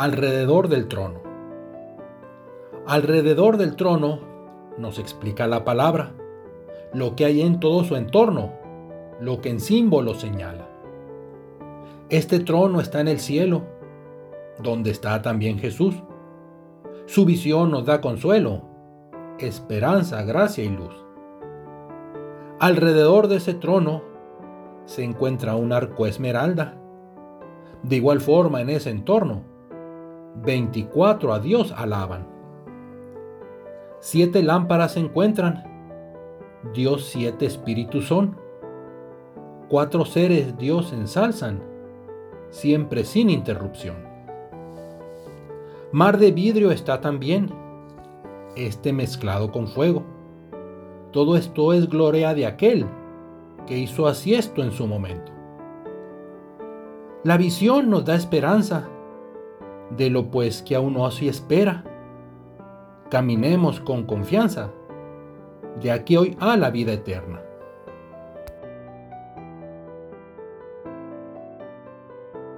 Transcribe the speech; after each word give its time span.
alrededor 0.00 0.68
del 0.68 0.88
trono. 0.88 1.20
Alrededor 2.86 3.58
del 3.58 3.76
trono 3.76 4.20
nos 4.78 4.98
explica 4.98 5.46
la 5.46 5.62
palabra, 5.62 6.14
lo 6.94 7.14
que 7.14 7.26
hay 7.26 7.42
en 7.42 7.60
todo 7.60 7.84
su 7.84 7.96
entorno, 7.96 8.50
lo 9.20 9.42
que 9.42 9.50
en 9.50 9.60
símbolo 9.60 10.14
señala. 10.14 10.66
Este 12.08 12.40
trono 12.40 12.80
está 12.80 13.02
en 13.02 13.08
el 13.08 13.20
cielo, 13.20 13.64
donde 14.62 14.90
está 14.90 15.20
también 15.20 15.58
Jesús. 15.58 15.94
Su 17.04 17.26
visión 17.26 17.70
nos 17.70 17.84
da 17.84 18.00
consuelo, 18.00 18.62
esperanza, 19.38 20.22
gracia 20.22 20.64
y 20.64 20.70
luz. 20.70 20.94
Alrededor 22.58 23.28
de 23.28 23.36
ese 23.36 23.52
trono 23.52 24.02
se 24.86 25.04
encuentra 25.04 25.56
un 25.56 25.74
arco 25.74 26.06
esmeralda. 26.06 26.80
De 27.82 27.96
igual 27.96 28.22
forma 28.22 28.62
en 28.62 28.70
ese 28.70 28.88
entorno 28.88 29.59
24 30.36 31.32
a 31.32 31.38
Dios 31.40 31.72
alaban. 31.76 32.26
Siete 34.00 34.42
lámparas 34.42 34.92
se 34.92 35.00
encuentran. 35.00 35.64
Dios 36.74 37.06
siete 37.06 37.46
espíritus 37.46 38.06
son. 38.06 38.36
Cuatro 39.68 40.04
seres 40.04 40.56
Dios 40.58 40.92
ensalzan, 40.92 41.62
siempre 42.50 43.04
sin 43.04 43.30
interrupción. 43.30 43.96
Mar 45.92 46.18
de 46.18 46.32
vidrio 46.32 46.70
está 46.70 47.00
también, 47.00 47.50
este 48.56 48.92
mezclado 48.92 49.52
con 49.52 49.68
fuego. 49.68 50.02
Todo 51.12 51.36
esto 51.36 51.72
es 51.72 51.88
gloria 51.88 52.34
de 52.34 52.46
aquel 52.46 52.86
que 53.66 53.78
hizo 53.78 54.06
así 54.06 54.34
esto 54.34 54.62
en 54.62 54.72
su 54.72 54.86
momento. 54.86 55.32
La 57.22 57.36
visión 57.36 57.90
nos 57.90 58.04
da 58.04 58.14
esperanza 58.14 58.88
de 59.96 60.10
lo 60.10 60.30
pues 60.30 60.62
que 60.62 60.76
aún 60.76 60.94
no 60.94 61.06
así 61.06 61.28
espera. 61.28 61.84
Caminemos 63.10 63.80
con 63.80 64.04
confianza 64.04 64.70
de 65.80 65.90
aquí 65.90 66.16
hoy 66.16 66.36
a 66.40 66.56
la 66.56 66.70
vida 66.70 66.92
eterna. 66.92 67.40